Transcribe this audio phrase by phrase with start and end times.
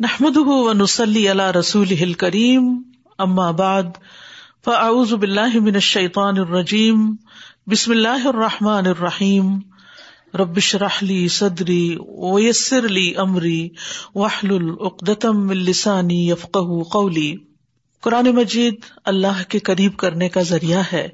[0.00, 2.82] نحمد ونسلی علی رسول کریم
[3.18, 3.82] اما بعد
[4.64, 7.16] فاعوذ باللہ من الشیطان الرجیم
[7.66, 9.58] بسم اللہ الرحمٰن الرحیم
[10.34, 11.96] ربش رحلی صدری
[12.34, 13.68] ویسر علی عمری
[14.14, 16.58] وحل العقدم السانی یفق
[16.92, 17.36] قولی
[18.00, 18.74] قرآن مجید
[19.04, 21.08] اللہ کے قریب کرنے کا ذریعہ ہے۔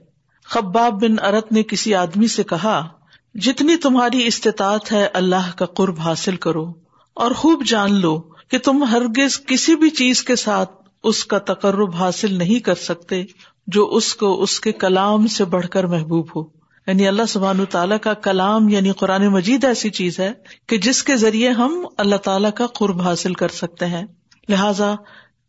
[0.45, 2.89] خباب بن ارت نے کسی آدمی سے کہا،
[3.35, 6.73] جتنی تمہاری استطاعت ہے، اللہ کا قرب حاصل کرو
[7.15, 10.71] اور خوب جان لو۔ کہ تم ہرگز کسی بھی چیز کے ساتھ
[11.05, 13.25] اس کا تقرب حاصل نہیں کر سکتے
[13.67, 16.43] جو اس کو اس کے کلام سے بڑھ کر محبوب ہو۔
[16.87, 20.33] یعنی اللہ سبحان تعالیٰ کا کلام یعنی قرآن مجید ایسی چیز ہے
[20.67, 24.05] کہ جس کے ذریعے ہم اللہ تعالیٰ کا قرب حاصل کر سکتے ہیں۔
[24.49, 24.95] لہذا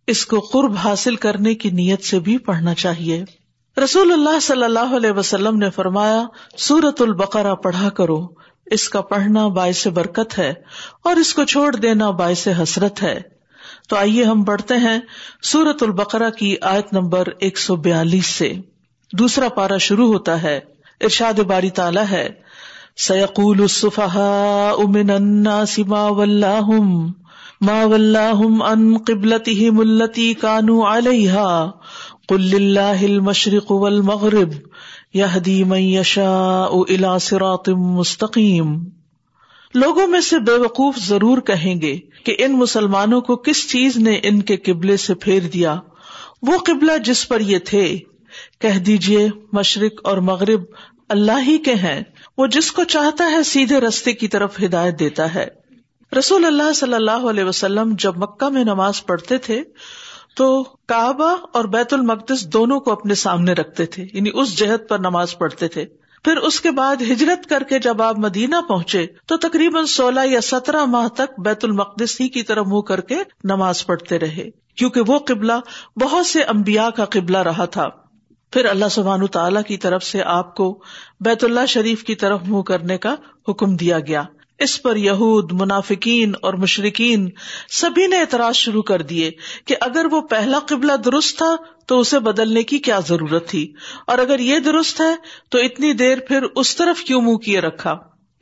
[0.07, 3.23] اس کو قرب حاصل کرنے کی نیت سے بھی پڑھنا چاہیے۔
[3.83, 6.23] رسول اللہ صلی اللہ علیہ وسلم نے فرمایا
[6.57, 10.53] سورت البقرا پڑھا کرو۔ اس کا پڑھنا باعث برکت ہے
[11.03, 13.21] اور اس کو چھوڑ دینا باعث حسرت ہے۔
[13.89, 14.99] تو آئیے ہم پڑھتے ہیں
[15.43, 18.53] سورت البقرا کی آیت نمبر ایک سو بیالیس سے۔
[19.13, 20.59] دوسرا پارا شروع ہوتا ہے۔
[21.01, 22.29] ارشاد باری تالا ہے۔
[22.97, 23.65] سیقول
[24.77, 27.11] امن الناس ما ولاہم
[27.61, 31.71] ما ولاہم ان قبلتی ملتی کانو علیہا
[32.27, 34.49] قل اللہ المشرق والمغرب
[36.89, 38.79] الا صراط مستقیم۔
[39.73, 44.19] لوگوں میں سے بے وقوف ضرور کہیں گے کہ ان مسلمانوں کو کس چیز نے
[44.23, 45.79] ان کے قبلے سے پھیر دیا؟
[46.41, 47.99] وہ قبلہ جس پر یہ تھے۔
[48.61, 50.63] کہہ دیجیے مشرق اور مغرب
[51.09, 52.01] اللہ ہی کے ہیں۔
[52.37, 55.47] وہ جس کو چاہتا ہے سیدھے رستے کی طرف ہدایت دیتا ہے۔
[56.19, 59.63] رسول اللہ صلی اللہ علیہ وسلم جب مکہ میں نماز پڑھتے تھے
[60.35, 64.99] تو کعبہ اور بیت المقدس دونوں کو اپنے سامنے رکھتے تھے یعنی اس جہد پر
[64.99, 65.85] نماز پڑھتے تھے۔
[66.23, 70.41] پھر اس کے بعد ہجرت کر کے جب آپ مدینہ پہنچے، تو تقریباً سولہ یا
[70.41, 75.01] سترہ ماہ تک بیت المقدس ہی کی طرف منہ کر کے نماز پڑھتے رہے، کیونکہ
[75.07, 75.53] وہ قبلہ
[76.01, 77.89] بہت سے امبیا کا قبلہ رہا تھا۔
[78.51, 80.81] پھر اللہ سبحان تعالیٰ کی طرف سے آپ کو
[81.19, 83.15] بیت اللہ شریف کی طرف منہ کرنے کا
[83.49, 84.23] حکم دیا گیا۔
[84.59, 87.29] اس پر یہود، منافقین اور مشرقین
[87.71, 89.31] سبھی نے اعتراض شروع کر دیے
[89.65, 91.55] کہ اگر وہ پہلا قبلہ درست تھا
[91.85, 93.73] تو اسے بدلنے کی کیا ضرورت تھی،
[94.07, 95.13] اور اگر یہ درست ہے
[95.49, 97.95] تو اتنی دیر پھر اس طرف کیوں منہ کیے رکھا؟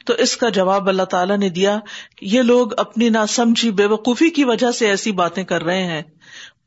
[0.06, 1.80] تو اس کا جواب اللہ تعالیٰ نے دیا
[2.22, 6.02] یہ لوگ اپنی ناسمجھی، بے وقوفی کی وجہ سے ایسی باتیں کر رہے ہیں۔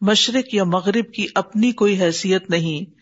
[0.00, 2.95] مشرق یا مغرب کی اپنی کوئی حیثیت نہیں۔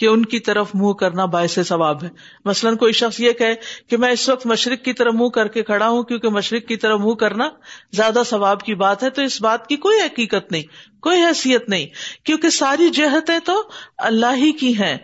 [0.00, 2.08] کہ ان کی طرف منہ کرنا باعث ثواب ہے۔
[2.44, 3.54] مثلاً کوئی شخص یہ کہے
[3.90, 6.76] کہ میں اس وقت مشرق کی طرف منہ کر کے کھڑا ہوں کیونکہ مشرق کی
[6.76, 7.48] طرف منہ کرنا
[7.92, 10.62] زیادہ ثواب کی بات ہے، تو اس بات کی کوئی حقیقت نہیں،
[11.00, 11.86] کوئی حیثیت نہیں۔
[12.24, 13.62] کیونکہ ساری جہتیں تو
[13.98, 14.98] اللہ ہی کی ہیں۔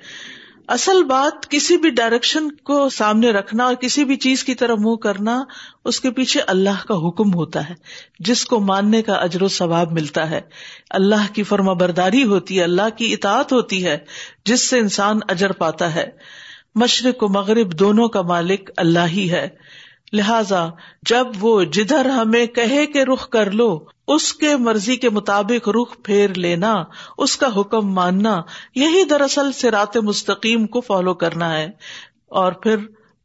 [0.69, 4.94] اصل بات کسی بھی ڈائریکشن کو سامنے رکھنا اور کسی بھی چیز کی طرف منہ
[4.94, 5.44] کرنا،
[5.84, 7.75] اس کے پیچھے اللہ کا حکم ہوتا ہے،
[8.19, 10.41] جس کو ماننے کا اجر و ثواب ملتا ہے۔
[10.91, 13.99] اللہ کی فرما برداری ہوتی ہے، اللہ کی اطاعت ہوتی ہے،
[14.44, 16.06] جس سے انسان اجر پاتا ہے۔
[16.75, 19.48] مشرق و مغرب دونوں کا مالک اللہ ہی ہے۔
[20.12, 20.69] لہذا
[21.03, 23.78] جب وہ جدھر ہمیں کہے کہ رخ کر لو،
[24.09, 26.75] اس کے مرضی کے مطابق رخ پھیر لینا،
[27.19, 28.43] اس کا حکم ماننا،
[28.75, 31.71] یہی دراصل سے رات مستقیم کو فالو کرنا ہے۔
[32.27, 32.77] اور پھر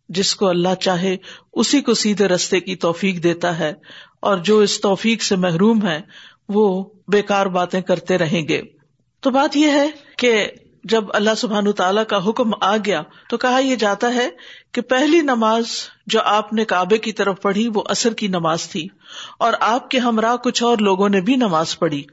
[0.10, 1.18] جس کو اللہ چاہے،
[1.54, 3.74] اسی کو سیدھے رستے کی توفیق دیتا ہے۔
[4.22, 6.02] اور جو اس توفیق سے محروم ہے،
[6.50, 8.62] وہ بےکار باتیں کرتے رہیں گے۔
[9.20, 10.48] تو بات یہ ہے کہ
[10.84, 14.30] جب اللہ سبحان تعالیٰ کا حکم آ گیا تو کہا یہ جاتا ہے
[14.72, 15.66] کہ پہلی نماز
[16.08, 18.88] جو آپ نے کعبے کی طرف پڑھی وہ اثر کی نماز تھی
[19.40, 22.04] اور آپ کے ہمراہ کچھ اور لوگوں نے بھی نماز پڑھی۔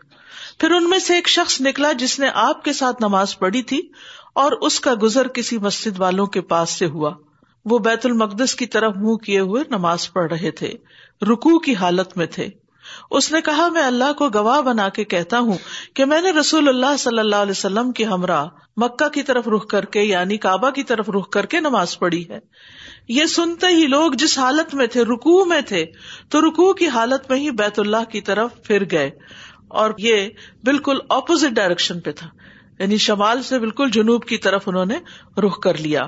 [0.58, 3.80] پھر ان میں سے ایک شخص نکلا جس نے آپ کے ساتھ نماز پڑھی تھی
[4.34, 7.14] اور اس کا گزر کسی مسجد والوں کے پاس سے ہوا۔
[7.64, 10.72] وہ بیت المقدس کی طرف منہ کیے ہوئے نماز پڑھ رہے تھے
[11.22, 12.48] رکو کی حالت میں تھے۔
[13.10, 15.58] اس نے کہا، میں اللہ کو گواہ بنا کے کہتا ہوں
[15.94, 19.66] کہ میں نے رسول اللہ صلی اللہ علیہ وسلم کے ہمراہ مکہ کی طرف رخ
[19.66, 22.38] کر کے یعنی کعبہ کی طرف رخ کر کے نماز پڑھی ہے۔
[23.08, 25.86] یہ سنتے ہی لوگ جس حالت میں تھے رکو میں تھے،
[26.28, 29.10] تو رکو کی حالت میں ہی بیت اللہ کی طرف پھر گئے۔
[29.68, 30.28] اور یہ
[30.64, 32.28] بالکل اپوزٹ ڈائریکشن پہ تھا
[32.78, 34.98] یعنی شمال سے بالکل جنوب کی طرف انہوں نے
[35.40, 36.02] رخ کر لیا۔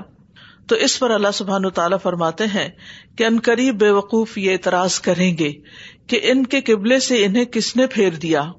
[0.71, 2.69] تو اس پر اللہ سبحان تعالیٰ فرماتے ہیں
[3.17, 5.51] کہ ان قریب بے وقوف یہ اعتراض کریں گے
[6.07, 8.51] کہ ان کے قبلے سے انہیں کس نے پھیر دیا؟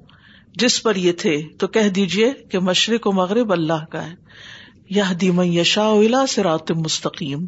[0.55, 4.13] جس پر یہ تھے، تو کہہ دیجیے کہ مشرق و مغرب اللہ کا ہے۔
[4.89, 5.03] یہ
[5.43, 5.93] یشا
[6.29, 7.45] سے رات مستقیم۔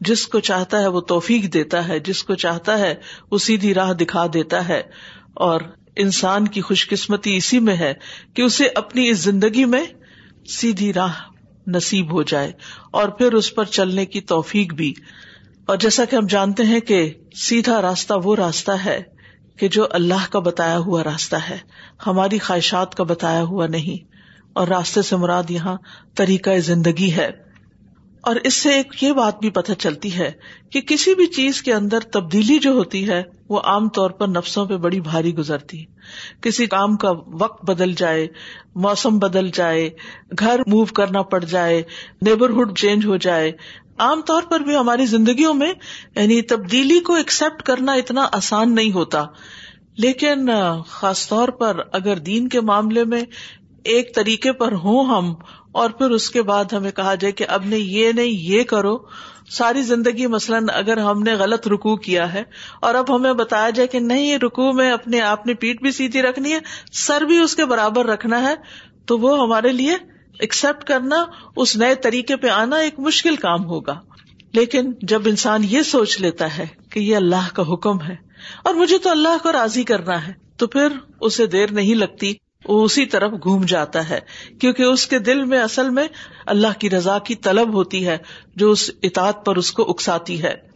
[0.00, 2.94] جس کو چاہتا ہے وہ توفیق دیتا ہے، جس کو چاہتا ہے
[3.30, 4.82] وہ سیدھی راہ دکھا دیتا ہے۔
[5.34, 5.60] اور
[5.96, 7.94] انسان کی خوش قسمتی اسی میں ہے
[8.34, 9.84] کہ اسے اپنی اس زندگی میں
[10.48, 11.12] سیدھی راہ
[11.68, 12.52] نصیب ہو جائے
[12.90, 14.94] اور پھر اس پر چلنے کی توفیق بھی۔
[15.66, 19.02] اور جیسا کہ ہم جانتے ہیں کہ سیدھا راستہ وہ راستہ ہے
[19.56, 21.58] کہ جو اللہ کا بتایا ہوا راستہ ہے،
[22.06, 24.12] ہماری خواہشات کا بتایا ہوا نہیں۔
[24.52, 25.76] اور راستے سے مراد یہاں
[26.14, 27.47] طریقہ زندگی ہے۔
[28.28, 30.32] اور اس سے ایک یہ بات بھی پتہ چلتی ہے
[30.70, 34.66] کہ کسی بھی چیز کے اندر تبدیلی جو ہوتی ہے، وہ عام طور پر نفسوں
[34.66, 35.84] پہ بڑی بھاری گزرتی۔
[36.40, 38.26] کسی کام کا وقت بدل جائے،
[38.74, 39.90] موسم بدل جائے،
[40.38, 41.82] گھر موو کرنا پڑ جائے
[42.22, 43.52] نیبرہڈ چینج ہو جائے،
[43.98, 45.72] عام طور پر بھی ہماری زندگیوں میں
[46.16, 49.26] یعنی تبدیلی کو ایکسپٹ کرنا اتنا آسان نہیں ہوتا۔
[49.98, 50.50] لیکن،
[50.86, 53.22] خاص طور پر اگر دین کے معاملے میں
[53.88, 55.32] ایک طریقے پر ہوں ہم،
[55.72, 58.96] اور پھر اس کے بعد ہمیں کہا جائے کہ اب نے یہ نہیں، یہ کرو۔
[59.50, 62.42] ساری زندگی مثلاً اگر ہم نے غلط رکو کیا ہے،
[62.80, 65.90] اور اب ہمیں بتایا جائے کہ نہیں یہ رکو میں اپنے آپ نے پیٹ بھی
[65.90, 66.58] سیدھی رکھنی ہے،
[66.96, 68.54] سر بھی اس کے برابر رکھنا ہے،
[69.06, 69.96] تو وہ ہمارے لیے
[70.40, 71.24] ایکسپٹ کرنا،
[71.56, 73.98] اس نئے طریقے پہ آنا ایک مشکل کام ہوگا۔
[74.54, 78.16] لیکن جب انسان یہ سوچ لیتا ہے کہ یہ اللہ کا حکم ہے،
[78.64, 82.32] اور مجھے تو اللہ کو راضی کرنا ہے، تو پھر اسے دیر نہیں لگتی۔
[82.68, 84.20] وہ اسی طرف گھوم جاتا ہے،
[84.60, 86.08] کیونکہ اس کے دل میں اصل میں
[86.46, 88.18] اللہ کی رضا کی طلب ہوتی ہے،
[88.56, 90.67] جو اس اطاعت پر اس کو اکساتی ہے۔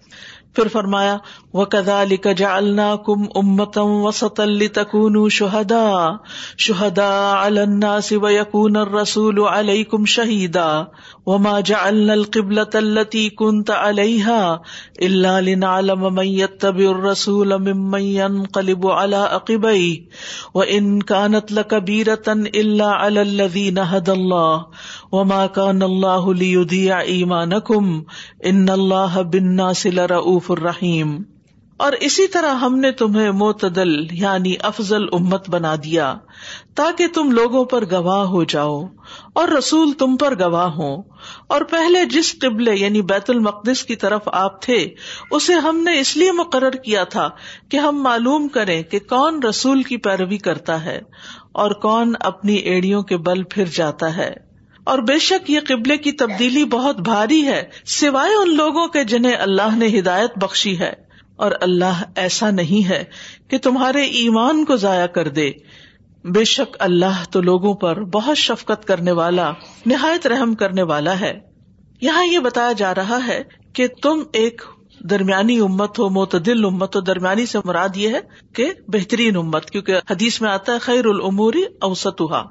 [0.54, 1.16] پھر فرمایا
[1.54, 4.40] و کدا علی کجا اللہ کم امتم وسط
[4.74, 6.10] تکون شہدا
[6.58, 10.68] شہدا الناس و یقون رسول علیہ کم شہیدا
[11.26, 14.62] وما جعلنا القبلة التي كنت عليها
[15.02, 20.00] إلا لنعلم من يتبع الرسول ممن ينقلب على عقبيه
[20.54, 24.66] وإن كانت لكبيرة إلا على الذين هدى الله.
[25.12, 27.02] وما كان الله ليضيع
[28.68, 31.22] الله بالناس لرؤوف رحيم
[31.76, 36.14] اور اسی طرح ہم نے تمہیں معتدل یعنی افضل امت بنا دیا،
[36.74, 38.84] تاکہ تم لوگوں پر گواہ ہو جاؤ،
[39.32, 41.02] اور رسول تم پر گواہ ہو
[41.46, 44.88] اور پہلے جس قبل یعنی بیت المقدس کی طرف آپ تھے،
[45.30, 47.30] اسے ہم نے اس لیے مقرر کیا تھا
[47.68, 51.00] کہ ہم معلوم کریں کہ کون رسول کی پیروی کرتا ہے
[51.52, 54.51] اور کون اپنی ایڑیوں کے بل پھر جاتا ہے۔
[54.84, 59.36] اور بے شک یہ قبلے کی تبدیلی بہت بھاری ہے، سوائے ان لوگوں کے جنہیں
[59.36, 60.92] اللہ نے ہدایت بخشی ہے۔
[61.36, 63.04] اور اللہ ایسا نہیں ہے
[63.48, 65.52] کہ تمہارے ایمان کو ضائع کر دے۔
[66.24, 69.52] بے شک اللہ تو لوگوں پر بہت شفقت کرنے والا،
[69.86, 71.40] نہایت رحم کرنے والا ہے۔
[72.00, 73.42] یہاں یہ بتایا جا رہا ہے
[73.72, 74.62] کہ تم ایک
[75.10, 78.20] درمیانی امت ہو، معتدل امت ہو، درمیانی سے مراد یہ ہے
[78.52, 82.44] کہ بہترین امت، کیونکہ حدیث میں آتا ہے، خیر العموری اوسطاً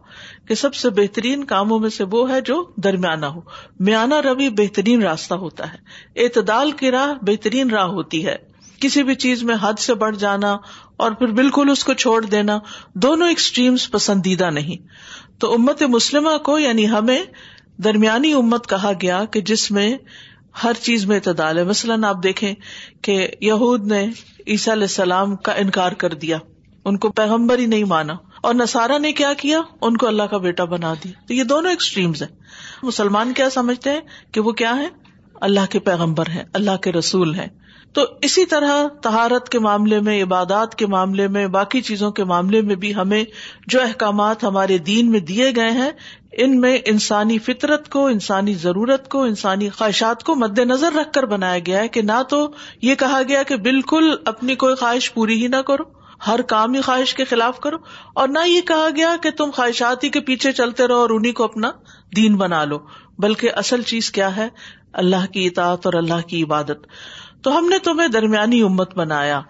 [0.47, 3.41] کہ سب سے بہترین کاموں میں سے وہ ہے جو درمیانہ ہو۔
[3.79, 5.77] میانہ روی بہترین راستہ ہوتا ہے۔
[6.23, 8.35] اعتدال کی راہ بہترین راہ ہوتی ہے۔
[8.81, 10.57] کسی بھی چیز میں حد سے بڑھ جانا
[10.97, 12.59] اور پھر بالکل اس کو چھوڑ دینا
[12.93, 14.87] دونوں ایکسٹریمس پسندیدہ نہیں۔
[15.39, 17.23] تو امت مسلمہ کو یعنی ہمیں
[17.83, 19.97] درمیانی امت کہا گیا کہ جس میں
[20.63, 22.53] ہر چیز میں اعتدال ہے۔ مثلاً آپ دیکھیں
[23.01, 24.07] کہ یہود نے
[24.47, 26.37] عیسیٰ علیہ السلام کا انکار کر دیا۔
[26.85, 30.37] ان کو پیغمبر ہی نہیں مانا۔ اور نسارا نے کیا کیا؟ ان کو اللہ کا
[30.37, 32.35] بیٹا بنا دیا۔ تو یہ دونوں ایکسٹریمز ہیں۔
[32.83, 34.01] مسلمان کیا سمجھتے ہیں
[34.31, 34.87] کہ وہ کیا ہے
[35.41, 37.47] اللہ کے پیغمبر ہیں، اللہ کے رسول ہیں۔
[37.93, 42.61] تو اسی طرح تہارت کے معاملے میں، عبادات کے معاملے میں، باقی چیزوں کے معاملے
[42.61, 43.23] میں بھی ہمیں
[43.67, 45.89] جو احکامات ہمارے دین میں دیے گئے ہیں،
[46.31, 51.25] ان میں انسانی فطرت کو، انسانی ضرورت کو، انسانی خواہشات کو مد نظر رکھ کر
[51.25, 52.51] بنایا گیا ہے کہ نہ تو
[52.81, 55.83] یہ کہا گیا کہ بالکل اپنی کوئی خواہش پوری ہی نہ کرو،
[56.27, 57.77] ہر کام ہی خواہش کے خلاف کرو،
[58.13, 61.33] اور نہ یہ کہا گیا کہ تم خواہشات ہی کے پیچھے چلتے رہو اور انہیں
[61.33, 61.71] کو اپنا
[62.15, 62.79] دین بنا لو،
[63.19, 64.47] بلکہ اصل چیز کیا ہے؟
[64.93, 66.87] اللہ کی اطاعت اور اللہ کی عبادت۔
[67.41, 69.41] تو ہم نے تمہیں درمیانی امت بنایا۔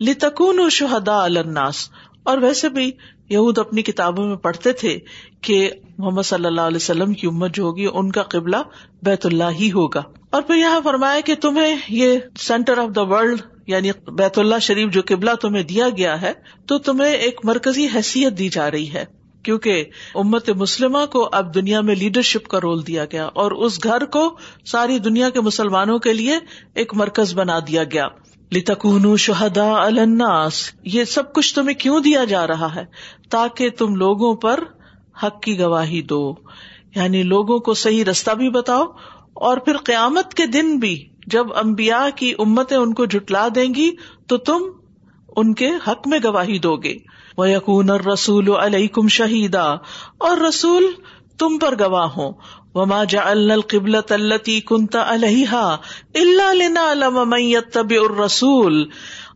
[0.00, 1.90] لتکون شہدا الناس۔
[2.22, 2.90] اور ویسے بھی
[3.28, 4.98] یہود اپنی کتابوں میں پڑھتے تھے
[5.40, 8.56] کہ محمد صلی اللہ علیہ وسلم کی امت جو ہوگی، ان کا قبلہ
[9.02, 13.40] بیت اللہ ہی ہوگا۔ اور پھر یہاں فرمایا کہ تمہیں یہ سینٹر آف دا ورلڈ
[13.66, 16.32] یعنی بیت اللہ شریف جو قبلہ تمہیں دیا گیا ہے،
[16.66, 21.80] تو تمہیں ایک مرکزی حیثیت دی جا رہی ہے۔ کیونکہ امت مسلمہ کو اب دنیا
[21.80, 26.12] میں لیڈرشپ کا رول دیا گیا اور اس گھر کو ساری دنیا کے مسلمانوں کے
[26.12, 26.38] لیے
[26.74, 28.08] ایک مرکز بنا دیا گیا۔
[28.52, 32.84] لتکون شہدا الناس۔ یہ سب کچھ تمہیں کیوں دیا جا رہا ہے؟
[33.30, 34.60] تاکہ تم لوگوں پر
[35.22, 36.34] حق کی گواہی دو۔
[36.94, 38.84] یعنی لوگوں کو صحیح رستہ بھی بتاؤ
[39.32, 43.90] اور پھر قیامت کے دن بھی جب امبیا کی امتیں ان کو جٹلا دیں گی
[44.26, 44.58] تو تم
[45.36, 46.96] ان کے حق میں گواہی دو گے۔
[47.40, 49.68] وہ یقون رسول علیہ کم شہیدا
[50.18, 50.92] اور رسول
[51.38, 52.30] تم پر گواہ ہو
[52.74, 55.64] وما جا القبل تلتی کنتا الحا
[56.14, 57.32] اللہ لینا علم
[58.20, 58.84] رسول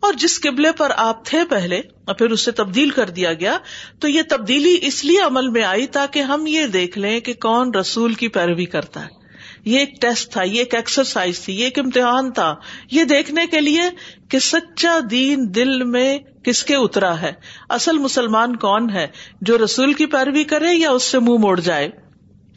[0.00, 3.56] اور جس قبلے پر آپ تھے پہلے، اور پھر اسے تبدیل کر دیا گیا،
[3.98, 7.74] تو یہ تبدیلی اس لیے عمل میں آئی تاکہ ہم یہ دیکھ لیں کہ کون
[7.74, 9.23] رسول کی پیروی کرتا ہے۔
[9.64, 12.54] یہ ایک ٹیسٹ تھا، یہ ایک ایکسرسائز تھی، یہ ایک امتحان تھا۔
[12.90, 13.82] یہ دیکھنے کے لیے
[14.28, 17.32] کہ سچا دین دل میں کس کے اترا ہے؟
[17.68, 19.06] اصل مسلمان کون ہے؟
[19.40, 22.03] جو رسول کی پیروی کرے یا اس سے منہ موڑ جائے؟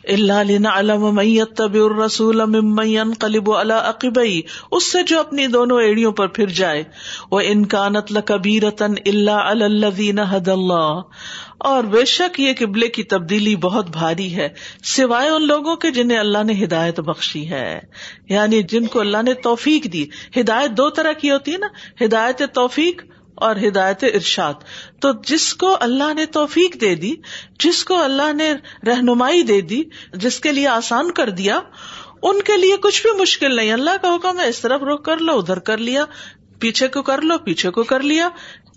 [0.07, 0.67] اللہ
[2.05, 2.41] رسول
[3.19, 6.83] قلب عقبئی اس سے جو اپنی دونوں ایڑیوں پر پھر جائے۔
[7.31, 11.01] وہ انکانت لکبیرتن اللہ الدین حد اللہ
[11.57, 14.49] اور بے شک یہ قبلے کی تبدیلی بہت بھاری ہے،
[14.83, 17.79] سوائے ان لوگوں کے جنہیں اللہ نے ہدایت بخشی ہے۔
[18.29, 20.05] یعنی جن کو اللہ نے توفیق دی۔
[20.39, 21.67] ہدایت دو طرح کی ہوتی ہے نا،
[22.05, 23.01] ہدایت توفیق
[23.37, 24.53] اور ہدایت ارشاد۔
[25.01, 27.15] تو جس کو اللہ نے توفیق دے دی،
[27.59, 28.53] جس کو اللہ نے
[28.87, 31.59] رہنمائی دے دی، جس کے لیے آسان کر دیا،
[32.23, 35.17] ان کے لیے کچھ بھی مشکل نہیں۔ اللہ کا حکم ہے، اس طرف رخ کر
[35.17, 36.05] لو، ادھر کر لیا،
[36.59, 38.29] پیچھے کو کر لو، پیچھے کو کر لیا۔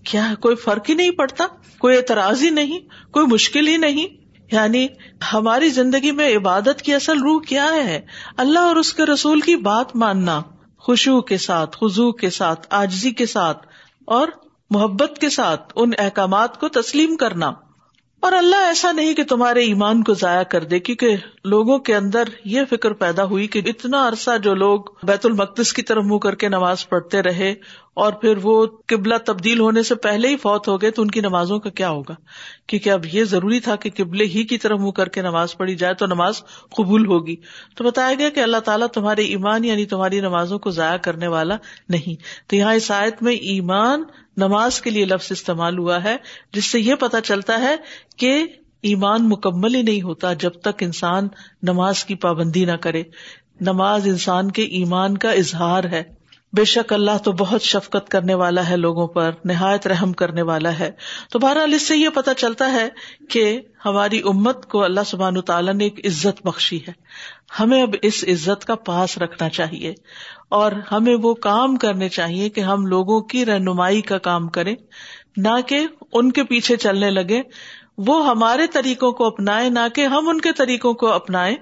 [0.05, 1.47] کیا کوئی فرق ہی نہیں پڑتا؟
[1.79, 2.79] کوئی اعتراض ہی نہیں،
[3.12, 4.07] کوئی مشکل ہی نہیں۔
[4.52, 4.87] یعنی
[5.33, 8.00] ہماری زندگی میں عبادت کی اصل روح کیا ہے؟
[8.37, 10.43] اللہ اور اس کے رسول کی بات ماننا
[10.79, 13.67] خوشبو کے ساتھ خزو کے ساتھ آجزی کے ساتھ،
[14.07, 14.29] اور
[14.71, 17.53] محبت کے ساتھ ان احکامات کو تسلیم کرنا۔
[18.21, 22.23] اور اللہ ایسا نہیں کہ تمہارے ایمان کو ضائع کر دے، کیونکہ لوگوں کے اندر
[22.45, 26.35] یہ فکر پیدا ہوئی کہ اتنا عرصہ جو لوگ بیت المقدس کی طرف منہ کر
[26.35, 27.55] کے نماز پڑھتے رہے
[27.94, 31.20] اور پھر وہ قبلہ تبدیل ہونے سے پہلے ہی فوت ہو گئے تو ان کی
[31.20, 32.14] نمازوں کا کیا ہوگا؟
[32.66, 35.75] کیونکہ اب یہ ضروری تھا کہ قبلے ہی کی طرف منہ کر کے نماز پڑھی
[35.75, 36.42] جائے تو نماز
[36.76, 37.37] قبول ہوگی۔
[37.76, 41.56] تو بتایا گیا کہ اللہ تعالیٰ تمہارے ایمان یعنی تمہاری نمازوں کو ضائع کرنے والا
[41.88, 44.02] نہیں۔ تو یہاں اس آیت میں ایمان
[44.37, 46.16] نماز کے لیے لفظ استعمال ہوا ہے،
[46.52, 47.76] جس سے یہ پتا چلتا ہے
[48.16, 48.44] کہ
[48.82, 51.28] ایمان مکمل ہی نہیں ہوتا جب تک انسان
[51.62, 53.02] نماز کی پابندی نہ کرے۔
[53.61, 56.20] نماز انسان کے ایمان کا اظہار ہے۔
[56.52, 60.78] بے شک اللہ تو بہت شفقت کرنے والا ہے لوگوں پر، نہایت رحم کرنے والا
[60.78, 60.90] ہے۔
[61.30, 62.88] تو بہرحال اس سے یہ پتا چلتا ہے
[63.28, 66.92] کہ ہماری امت کو اللہ سبحان تعالیٰ نے ایک عزت بخشی ہے۔
[67.61, 69.95] ہمیں اب اس عزت کا پاس رکھنا چاہیے
[70.49, 74.76] اور ہمیں وہ کام کرنے چاہیے کہ ہم لوگوں کی رہنمائی کا کام کریں۔
[75.37, 77.42] نہ کہ ان کے پیچھے چلنے لگے
[77.99, 81.57] وہ ہمارے طریقوں کو اپنائے نہ کہ ہم ان کے طریقوں کو اپنائے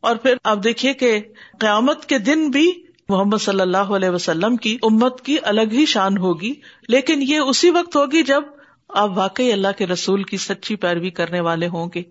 [0.00, 1.20] اور پھر آپ دیکھیے کہ
[1.58, 2.72] قیامت کے دن بھی
[3.10, 6.54] محمد صلی اللہ علیہ وسلم کی امت کی الگ ہی شان ہوگی،
[6.88, 8.42] لیکن یہ اسی وقت ہوگی جب
[8.88, 12.02] آپ واقعی اللہ کے رسول کی سچی پیروی کرنے والے ہوں گے۔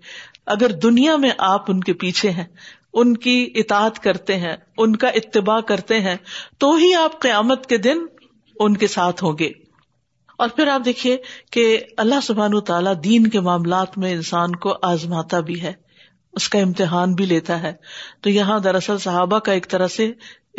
[0.45, 2.45] اگر دنیا میں آپ ان کے پیچھے ہیں،
[2.93, 6.15] ان کی اطاعت کرتے ہیں، ان کا اتباع کرتے ہیں،
[6.57, 7.97] تو ہی آپ قیامت کے دن
[8.59, 9.51] ان کے ساتھ ہوں گے۔
[10.37, 11.17] اور پھر آپ دیکھیے
[11.51, 15.73] کہ اللہ سبحان تعالیٰ دین کے معاملات میں انسان کو آزماتا بھی ہے،
[16.33, 17.73] اس کا امتحان بھی لیتا ہے۔
[18.21, 20.11] تو یہاں دراصل صحابہ کا ایک طرح سے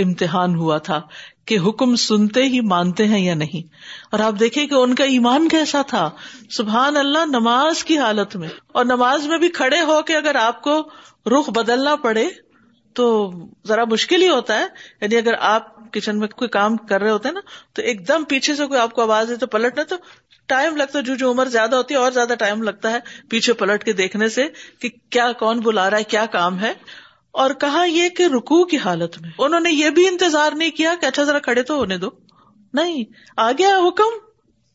[0.02, 1.00] امتحان ہوا تھا
[1.44, 3.74] کہ حکم سنتے ہی مانتے ہیں یا نہیں۔
[4.10, 6.10] اور آپ دیکھیں کہ ان کا ایمان کیسا تھا۔
[6.50, 10.62] سبحان اللہ، نماز کی حالت میں۔ اور نماز میں بھی کھڑے ہو کے اگر آپ
[10.62, 10.88] کو
[11.26, 12.28] رخ بدلنا پڑے
[12.94, 13.30] تو
[13.66, 14.64] ذرا مشکل ہی ہوتا ہے۔
[15.00, 17.40] یعنی اگر آپ کچن میں کوئی کام کر رہے ہوتے ہیں نا،
[17.72, 19.96] تو ایک دم پیچھے سے کوئی آپ کو آواز دے تو پلٹنا تو
[20.46, 22.98] ٹائم لگتا ہے۔ جو جو عمر زیادہ ہوتی ہے، اور زیادہ ٹائم لگتا ہے
[23.30, 24.46] پیچھے پلٹ کے دیکھنے سے
[24.78, 26.72] کہ کیا کون بلا رہا ہے، کیا کام ہے۔
[27.32, 30.94] اور کہا یہ کہ رکو کی حالت میں۔ انہوں نے یہ بھی انتظار نہیں کیا
[31.00, 32.10] کہ اچھا ذرا کھڑے تو ہونے دو۔
[32.72, 33.04] نہیں،
[33.36, 34.26] آ گیا حکم۔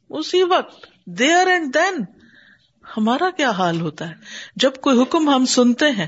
[0.10, 2.04] اسی وقت دیر اینڈ دین
[2.98, 4.16] ہمارا کیا حال ہوتا ہے؟
[4.56, 6.08] جب کوئی حکم ہم سنتے ہیں،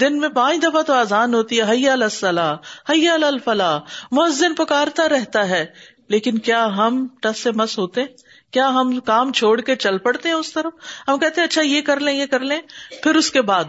[0.00, 2.54] دن میں پانچ دفعہ تو آزان ہوتی ہے، حیا الصلاح،
[2.90, 3.78] حیا الفلاح۔
[4.12, 5.66] مؤذن پکارتا رہتا ہے،
[6.08, 8.04] لیکن کیا ہم ٹس سے مس ہوتے؟
[8.50, 10.72] کیا ہم کام چھوڑ کے چل پڑتے ہیں اس طرف؟
[11.08, 12.60] ہم کہتے ہیں اچھا یہ کر لیں، یہ کر لیں۔
[13.02, 13.64] پھر اس کے بعد،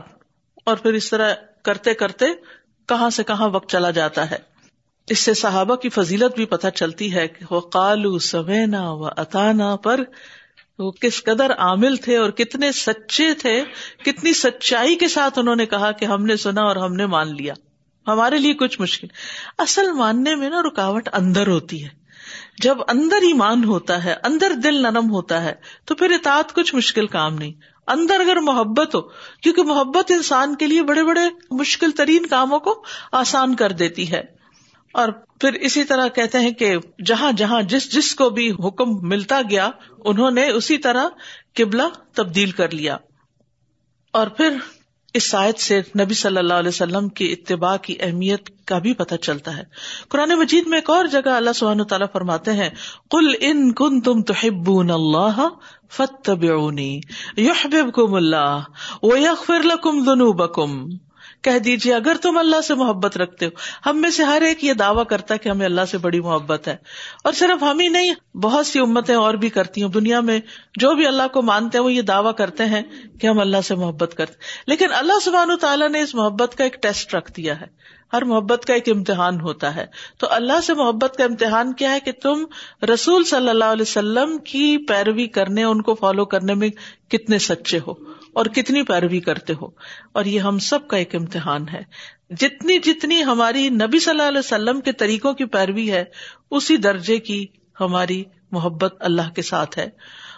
[0.66, 2.26] اور پھر اس طرح کرتے کرتے
[2.88, 4.52] کہاں سے کہاں وقت چلا جاتا ہے۔
[5.08, 9.76] اس سے صحابہ کی فضیلت بھی پتہ چلتی ہے کہ وہ کالو سوینا و اتانا
[9.76, 10.02] پر
[10.80, 13.64] وہ کس قدر عامل تھے اور کتنے سچے تھے،
[14.06, 17.36] کتنی سچائی کے ساتھ انہوں نے کہا کہ ہم نے سنا اور ہم نے مان
[17.36, 17.54] لیا۔
[18.08, 19.08] ہمارے لیے کچھ مشکل۔
[19.58, 21.90] اصل ماننے میں نا رکاوٹ اندر ہوتی ہے۔
[22.62, 25.54] جب اندر ایمان ہوتا ہے، اندر دل نرم ہوتا ہے،
[25.86, 27.54] تو پھر اطاعت کچھ مشکل کام نہیں۔
[27.92, 29.02] اندر اگر محبت ہو،
[29.42, 31.22] کیونکہ محبت انسان کے لیے بڑے بڑے
[31.52, 34.42] مشکل ترین کاموں کو آسان کر دیتی ہے۔
[34.94, 39.42] اور پھر اسی طرح کہتے ہیں کہ جہاں جہاں جس جس کو بھی حکم ملتا
[39.50, 41.06] گیا، انہوں نے اسی طرح
[41.56, 41.84] قبلہ
[42.14, 42.98] تبدیل کر لیا۔
[44.14, 44.58] اور پھر
[45.14, 49.16] اس شاید سے نبی صلی اللہ علیہ وسلم کی اتباع کی اہمیت کا بھی پتہ
[49.16, 49.64] چلتا ہے۔
[50.10, 52.70] قرآن مجید میں ایک اور جگہ اللہ سبحانہ تعالیٰ فرماتے ہیں
[53.12, 54.34] کل ان کن تم تو
[54.94, 55.50] اللہ
[55.92, 56.92] فتبعونی
[57.38, 58.60] یحببکم اللہ
[59.04, 60.78] ویغفر لکم ذنوبکم
[61.42, 63.52] کہہ دیجیے اگر تم اللہ سے محبت رکھتے ہو،
[63.90, 66.68] ہم میں سے ہر ایک یہ دعویٰ کرتا ہے کہ ہمیں اللہ سے بڑی محبت
[66.68, 66.76] ہے۔
[67.24, 70.40] اور صرف ہم ہی نہیں، بہت سی امتیں اور بھی کرتی ہوں دنیا میں
[70.80, 72.82] جو بھی اللہ کو مانتے ہیں، وہ یہ دعویٰ کرتے ہیں
[73.22, 74.34] کہ ہم اللہ سے محبت کرتے
[74.68, 77.66] لیکن اللہ سبحان تعالیٰ نے اس محبت کا ایک ٹیسٹ رکھ دیا ہے۔
[78.14, 79.86] ہر محبت کا ایک امتحان ہوتا ہے۔
[80.18, 82.46] تو اللہ سے محبت کا امتحان کیا ہے کہ تم
[82.94, 86.70] رسول صلی اللہ علیہ وسلم کی پیروی کرنے، ان کو فالو کرنے میں
[87.10, 89.68] کتنے سچے ہو۔ اور کتنی پیروی کرتے ہو۔
[90.12, 91.82] اور یہ ہم سب کا ایک امتحان ہے۔
[92.30, 96.04] جتنی جتنی ہماری نبی صلی اللہ علیہ وسلم کے طریقوں کی پیروی ہے،
[96.52, 97.46] اسی درجے کی
[97.80, 99.88] ہماری محبت اللہ کے ساتھ ہے۔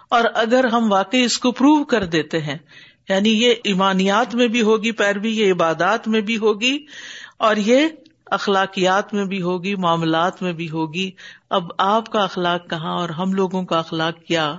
[0.10, 2.58] اور اگر ہم واقعی اس کو پروو کر دیتے ہیں
[3.10, 6.86] یعنی یہ ایمانیات میں بھی ہوگی پیروی، یہ عبادات میں بھی ہوگی،
[7.38, 7.88] اور یہ
[8.26, 11.12] اخلاقیات میں بھی ہوگی، معاملات میں بھی ہوگی،
[11.50, 14.58] اب آپ کا اخلاق کہاں اور ہم لوگوں کا اخلاق کیا؟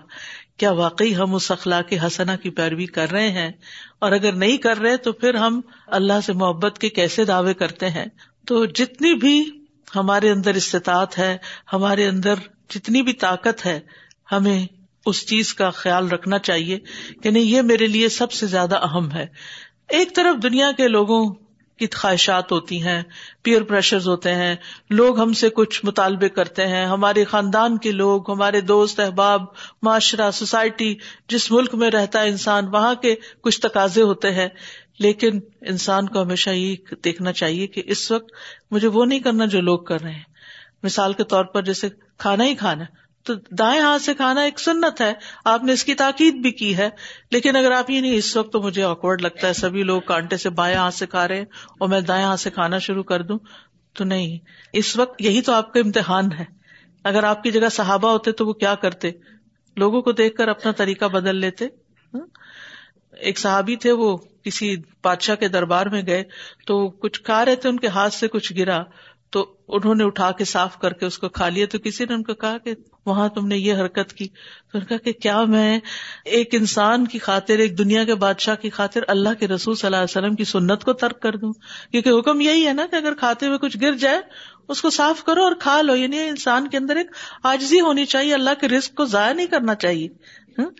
[0.57, 3.53] کیا واقعی ہم اس اخلاق حسنا کی پیروی کر رہے ہیں؟
[3.99, 7.91] اور اگر نہیں کر رہے تو پھر ہم اللہ سے محبت کے کیسے دعوے کرتے
[7.91, 8.05] ہیں؟
[8.47, 9.65] تو جتنی بھی
[9.97, 11.37] ہمارے اندر استطاعت ہے،
[11.73, 12.35] ہمارے اندر
[12.71, 13.81] جتنی بھی طاقت ہے،
[14.33, 14.67] ہمیں
[15.07, 16.79] اس چیز کا خیال رکھنا چاہیے
[17.23, 19.27] کہ نہیں، یہ میرے لیے سب سے زیادہ اہم ہے۔
[19.89, 21.44] ایک طرف دنیا کے لوگوں
[21.79, 23.03] کی خواہشات ہوتی ہیں
[23.43, 24.57] پیئر پریشر ہوتے ہیں،
[24.91, 29.43] لوگ ہم سے کچھ مطالبے کرتے ہیں، ہمارے خاندان کے لوگ، ہمارے دوست، احباب،
[29.83, 30.95] معاشرہ، سوسائٹی،
[31.29, 34.49] جس ملک میں رہتا ہے انسان، وہاں کے کچھ تقاضے ہوتے ہیں۔
[34.99, 38.33] لیکن انسان کو ہمیشہ یہ دیکھنا چاہیے کہ اس وقت
[38.71, 40.23] مجھے وہ نہیں کرنا جو لوگ کر رہے ہیں۔
[40.83, 41.89] مثال کے طور پر جیسے
[42.19, 42.85] کھانا ہی کھانا۔
[43.25, 45.13] تو دائیں ہاتھ سے کھانا ایک سنت ہے۔
[45.45, 46.89] آپ نے اس کی تاکید بھی کی ہے۔
[47.31, 50.37] لیکن اگر آپ یہ نہیں، اس وقت تو مجھے آکورڈ لگتا ہے۔ سبھی لوگ کانٹے
[50.37, 51.45] سے بائیں ہاتھ سے کھا رہے ہیں
[51.81, 53.39] اور میں دائیں ہاتھ سے کھانا شروع کر دوں
[53.93, 54.39] تو نہیں۔
[54.73, 56.45] اس وقت یہی تو آپ کا امتحان ہے۔
[57.05, 59.11] اگر آپ کی جگہ صحابہ ہوتے تو وہ کیا کرتے؟
[59.77, 61.65] لوگوں کو دیکھ کر اپنا طریقہ بدل لیتے۔
[62.15, 62.27] ہاں؟
[63.17, 66.25] ایک صحابی تھے، وہ کسی بادشاہ کے دربار میں گئے
[66.67, 68.83] تو کچھ کھا رہے تھے، ان کے ہاتھ سے کچھ گرا۔
[69.35, 72.15] تو انہوں نے اٹھا کے صاف کر کے اس کو کھا لیا تو کسی نے
[72.15, 72.75] ان کو کہا کہ
[73.07, 74.29] وہاں تم نے یہ حرکت کی
[74.73, 75.81] تو کہا کہ کیا میں
[76.25, 79.97] ایک انسان کی خاطر، ایک دنیا کے بادشاہ کی خاطر اللہ کے رسول صلی اللہ
[79.97, 81.53] علیہ وسلم کی سنت کو ترک کر دوں؟
[81.91, 84.21] کیونکہ حکم یہی ہے نا کہ اگر کھاتے ہوئے کچھ گر جائے،
[84.69, 87.07] اس کو صاف کرو اور کھا لو۔ یعنی انسان کے اندر ایک
[87.43, 90.09] آجزی ہونی چاہیے، اللہ کے رسک کو ضائع نہیں کرنا چاہیے۔
[90.59, 90.71] ہاں؟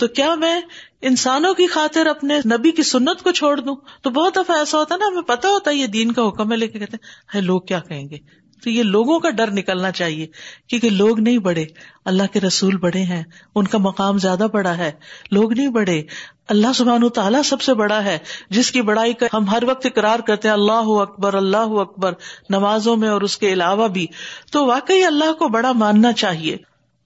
[0.00, 0.60] تو کیا میں
[1.02, 4.94] انسانوں کی خاطر اپنے نبی کی سنت کو چھوڑ دوں؟ تو بہت دفعہ ایسا ہوتا
[4.94, 6.96] ہے نا، ہمیں پتا ہوتا ہے یہ دین کا حکم ہے لے کے کہتے
[7.34, 8.16] ہیں لوگ کیا کہیں گے؟
[8.64, 10.26] تو یہ لوگوں کا ڈر نکلنا چاہیے،
[10.68, 11.64] کیونکہ لوگ نہیں بڑے
[12.04, 13.22] اللہ کے رسول بڑے ہیں،
[13.54, 14.92] ان کا مقام زیادہ بڑا ہے۔
[15.30, 16.02] لوگ نہیں بڑے
[16.48, 18.18] اللہ سبحان تعالیٰ سب سے بڑا ہے،
[18.50, 22.12] جس کی بڑائی کا ہم ہر وقت اقرار کرتے ہیں، اللہ اکبر اللہ اکبر،
[22.50, 24.06] نمازوں میں اور اس کے علاوہ بھی۔
[24.52, 26.56] تو واقعی اللہ کو بڑا ماننا چاہیے۔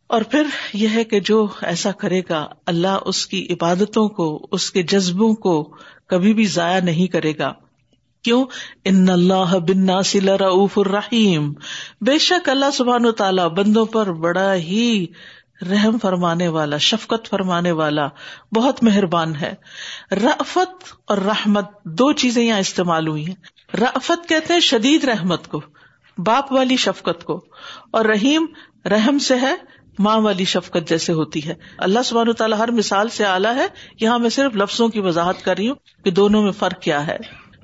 [0.07, 4.71] اور پھر یہ ہے کہ جو ایسا کرے گا، اللہ اس کی عبادتوں کو، اس
[4.71, 7.53] کے جذبوں کو کبھی بھی ضائع نہیں کرے گا۔
[8.23, 8.45] کیوں؟
[8.85, 11.53] ان اللہ بن ناصل رعف الرحیم۔
[12.01, 15.07] بے شک اللہ سبحان و تعالیٰ بندوں پر بڑا ہی
[15.71, 18.09] رحم فرمانے والا، شفقت فرمانے والا
[18.55, 19.55] بہت مہربان ہے۔
[20.13, 23.35] رفت اور رحمت دو چیزیں یہاں استعمال ہوئی ہیں۔
[23.77, 25.61] رفت کہتے ہیں شدید رحمت کو،
[26.19, 27.45] باپ والی شفقت کو۔
[27.91, 28.47] اور رحیم
[28.85, 29.55] رحم سے ہے
[29.99, 33.67] ماں والی شفقت جیسے ہوتی ہے۔ اللہ سبحانہ تعالیٰ ہر مثال سے اعلیٰ ہے۔
[34.01, 37.17] یہاں میں صرف لفظوں کی وضاحت کر رہی ہوں کہ دونوں میں فرق کیا ہے۔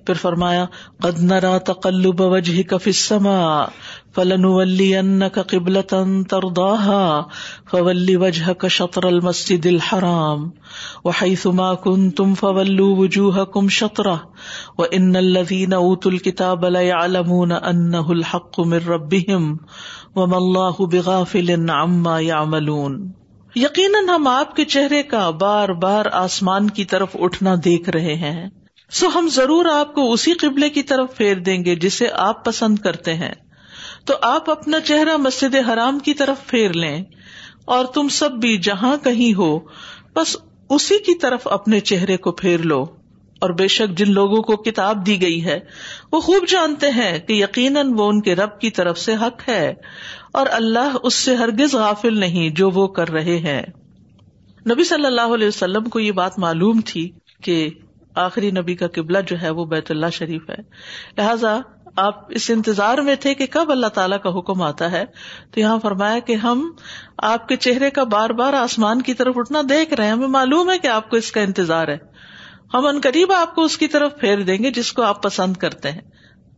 [0.07, 0.65] پھر فرمایا،
[1.03, 3.65] قد نرا تقلب وجهك في السماء
[4.15, 7.21] فلنولينك قبلة ترضاها
[7.71, 10.51] فول وجهك شطر المسجد الحرام
[11.05, 14.17] وحيث ما كنتم فولوا وجوهكم شطره
[14.79, 19.57] وإن الذين أوتوا الكتاب ليعلمون أنه الحق من ربهم
[20.15, 23.13] وما الله بغافل عما يعملون
[23.55, 28.51] یقیناً ہم آپ کے چہرے کا بار بار آسمان کی طرف اٹھنا دیکھ رہے ہیں۔
[28.91, 32.79] سو ہم ضرور آپ کو اسی قبلے کی طرف پھیر دیں گے جسے آپ پسند
[32.79, 33.33] کرتے ہیں۔
[34.05, 37.05] تو آپ اپنا چہرہ مسجد حرام کی طرف پھیر لیں۔
[37.65, 39.59] اور تم سب بھی جہاں کہیں ہو،
[40.17, 40.37] بس
[40.71, 42.85] اسی کی طرف اپنے چہرے کو پھیر لو۔
[43.41, 45.59] اور بے شک جن لوگوں کو کتاب دی گئی ہے،
[46.13, 49.75] وہ خوب جانتے ہیں کہ یقیناً وہ ان کے رب کی طرف سے حق ہے،
[50.33, 53.63] اور اللہ اس سے ہرگز غافل نہیں جو وہ کر رہے ہیں۔
[54.67, 57.09] نبی صلی اللہ علیہ وسلم کو یہ بات معلوم تھی
[57.45, 57.69] کہ
[58.15, 60.63] آخری نبی کا قبلہ جو ہے وہ بیت اللہ شریف ہے۔
[61.19, 61.59] لہذا
[61.97, 65.05] آپ اس انتظار میں تھے کہ کب اللہ تعالیٰ کا حکم آتا ہے۔
[65.51, 66.71] تو یہاں فرمایا کہ ہم
[67.25, 70.71] آپ کے چہرے کا بار بار آسمان کی طرف اٹھنا دیکھ رہے ہیں، ہمیں معلوم
[70.71, 71.97] ہے کہ آپ کو اس کا انتظار ہے۔
[72.75, 75.57] ہم ان قریب آپ کو اس کی طرف پھیر دیں گے جس کو آپ پسند
[75.57, 76.01] کرتے ہیں۔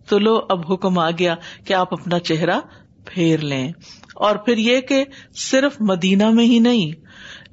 [0.08, 2.60] تو لو، اب حکم آ گیا کہ آپ اپنا چہرہ
[3.04, 3.72] پھیر لیں۔
[4.14, 5.04] اور پھر یہ کہ
[5.36, 6.92] صرف مدینہ میں ہی نہیں،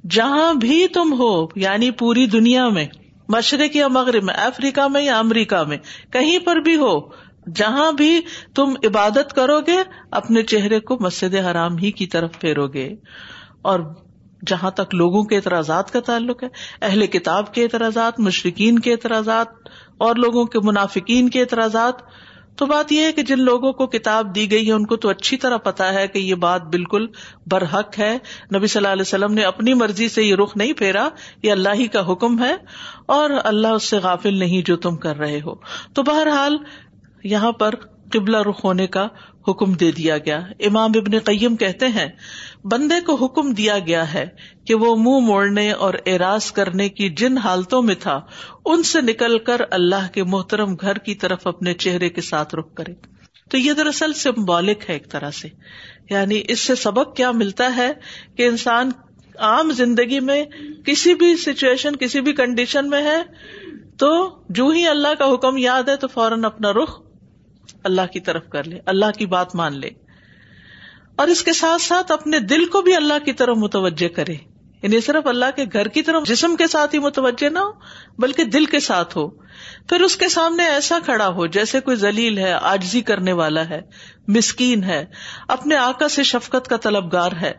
[0.06, 2.86] جہاں بھی تم ہو یعنی پوری دنیا میں،
[3.28, 5.76] مشرق یا مغرب میں، افریقہ میں یا امریکہ میں،
[6.12, 7.00] کہیں پر بھی ہو،
[7.54, 8.20] جہاں بھی
[8.54, 9.76] تم عبادت کرو گے،
[10.10, 12.94] اپنے چہرے کو مسجد حرام ہی کی طرف پھیرو گے۔
[13.62, 13.80] اور
[14.46, 16.48] جہاں تک لوگوں کے اعتراضات کا تعلق ہے،
[16.82, 19.46] اہل کتاب کے اعتراضات مشرقین کے اعتراضات
[19.98, 21.94] اور لوگوں کے منافقین کے اعتراضات۔
[22.56, 25.08] تو بات یہ ہے کہ جن لوگوں کو کتاب دی گئی ہے، ان کو تو
[25.08, 27.06] اچھی طرح پتا ہے کہ یہ بات بالکل
[27.46, 28.18] برحق ہے۔
[28.54, 31.08] نبی صلی اللہ علیہ وسلم نے اپنی مرضی سے یہ رخ نہیں پھیرا،
[31.42, 32.56] یہ اللہ ہی کا حکم ہے
[33.06, 35.54] اور اللہ اس سے غافل نہیں جو تم کر رہے ہو۔
[35.94, 36.56] تو بہرحال
[37.24, 37.74] یہاں پر
[38.12, 39.08] قبلہ رخ ہونے کا
[39.48, 42.08] حکم دے دیا گیا۔ امام ابن قیم کہتے ہیں،
[42.64, 44.26] بندے کو حکم دیا گیا ہے
[44.66, 48.20] کہ وہ منہ موڑنے اور اراض کرنے کی جن حالتوں میں تھا،
[48.64, 52.74] ان سے نکل کر اللہ کے محترم گھر کی طرف اپنے چہرے کے ساتھ رخ
[52.74, 52.94] کرے۔
[53.50, 55.48] تو یہ دراصل سمبولک ہے ایک طرح سے۔
[56.10, 57.92] یعنی اس سے سبق کیا ملتا ہے
[58.36, 58.90] کہ انسان
[59.38, 60.44] عام زندگی میں
[60.84, 63.22] کسی بھی سچویشن کسی بھی کنڈیشن میں ہے،
[63.98, 67.09] تو جو ہی اللہ کا حکم یاد ہے تو فوراً اپنا رخ
[67.84, 69.90] اللہ کی طرف کر لے، اللہ کی بات مان لے۔
[71.16, 74.34] اور اس کے ساتھ ساتھ اپنے دل کو بھی اللہ کی طرف متوجہ کرے۔
[74.82, 77.72] یعنی صرف اللہ کے گھر کی طرف جسم کے ساتھ ہی متوجہ نہ ہو،
[78.18, 79.28] بلکہ دل کے ساتھ ہو۔
[79.88, 83.80] پھر اس کے سامنے ایسا کھڑا ہو جیسے کوئی ذلیل ہے آجزی کرنے والا ہے،
[84.28, 85.06] مسکین ہے،
[85.48, 87.52] اپنے آکا سے شفقت کا طلبگار ہے۔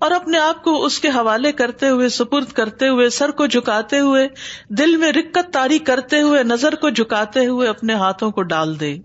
[0.00, 3.98] اور اپنے آپ کو اس کے حوالے کرتے ہوئے، سپرد کرتے ہوئے، سر کو جھکاتے
[3.98, 4.28] ہوئے،
[4.68, 8.98] دل میں رکت تاری کرتے ہوئے، نظر کو جھکاتے ہوئے اپنے ہاتھوں کو ڈال دے۔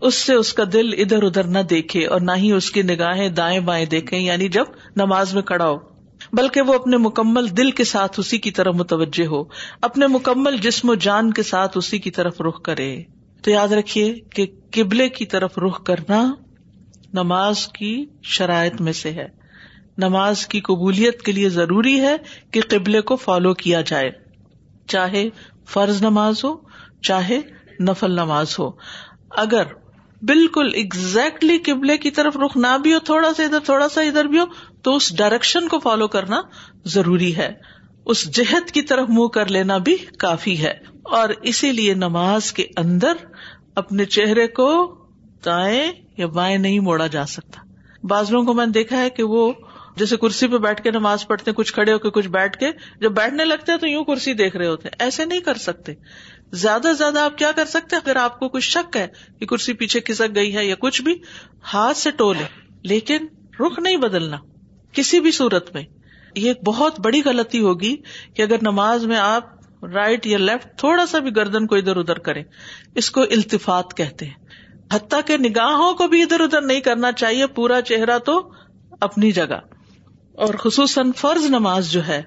[0.00, 3.28] اس سے اس کا دل ادھر ادھر نہ دیکھے اور نہ ہی اس کی نگاہیں
[3.28, 4.64] دائیں بائیں دیکھے یعنی جب
[4.96, 5.76] نماز میں کھڑا ہو۔
[6.32, 9.44] بلکہ وہ اپنے مکمل دل کے ساتھ اسی کی طرف متوجہ ہو،
[9.82, 13.02] اپنے مکمل جسم و جان کے ساتھ اسی کی طرف رخ کرے۔
[13.42, 16.34] تو یاد رکھیے کہ قبلے کی طرف رخ کرنا
[17.12, 19.28] نماز کی شرائط میں سے ہے۔
[19.98, 22.16] نماز کی قبولیت کے لیے ضروری ہے
[22.50, 24.10] کہ قبلے کو فالو کیا جائے۔
[24.86, 25.28] چاہے
[25.66, 26.56] فرض نماز ہو،
[27.02, 27.40] چاہے
[27.80, 28.70] نفل نماز ہو۔
[29.30, 29.62] اگر
[30.22, 34.24] بالکل اگزیکٹلی قبلے کی طرف رخ نہ بھی ہو، تھوڑا سا ادھر، تھوڑا سا ادھر
[34.24, 34.44] بھی ہو،
[34.82, 36.40] تو اس ڈائریکشن کو فالو کرنا
[36.84, 37.52] ضروری ہے۔
[38.06, 42.66] اس جہد کی طرف منہ کر لینا بھی کافی ہے۔ اور اسی لیے نماز کے
[42.76, 43.12] اندر
[43.74, 44.98] اپنے چہرے کو
[45.44, 47.60] دائیں یا بائیں نہیں موڑا جا سکتا۔
[48.02, 49.52] بعض لوگوں کو میں نے دیکھا ہے کہ وہ
[49.96, 52.66] جیسے کرسی پہ بیٹھ کے نماز پڑھتے کچھ کھڑے ہو کے، کچھ بیٹھ کے،
[53.00, 55.94] جب بیٹھنے لگتے ہیں تو یوں کرسی دیکھ رہے ہوتے ہیں۔ ایسے نہیں کر سکتے۔
[56.52, 59.06] زیادہ سے زیادہ آپ کیا کر سکتے اگر آپ کو کچھ شک ہے
[59.38, 61.14] کہ کرسی پیچھے کھسک گئی ہے یا کچھ بھی،
[61.74, 62.44] ہاتھ سے ٹولے
[62.82, 63.26] لیکن
[63.60, 64.36] رخ نہیں بدلنا،
[64.92, 65.82] کسی بھی صورت میں۔
[66.34, 67.96] یہ ایک بہت بڑی غلطی ہوگی
[68.34, 69.44] کہ اگر نماز میں آپ
[69.84, 72.44] رائٹ یا لیفٹ تھوڑا سا بھی گردن کو ادھر ادھر کریں،
[72.94, 74.34] اس کو التفات کہتے ہیں۔
[74.92, 78.52] حتیٰ کہ نگاہوں کو بھی ادھر ادھر نہیں کرنا چاہیے، پورا چہرہ تو
[79.00, 79.60] اپنی جگہ۔
[80.32, 82.22] اور خصوصاً فرض نماز جو ہے